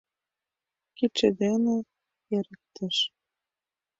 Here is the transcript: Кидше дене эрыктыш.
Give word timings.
Кидше 0.97 1.27
дене 1.41 1.75
эрыктыш. 2.35 2.97